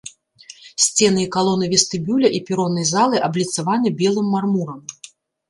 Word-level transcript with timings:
Сцены 0.85 1.19
і 1.23 1.25
калоны 1.35 1.65
вестыбюля 1.73 2.31
і 2.39 2.41
пероннай 2.49 2.87
залы 2.93 3.23
абліцаваны 3.29 3.95
белым 4.03 4.27
мармурам. 4.35 4.81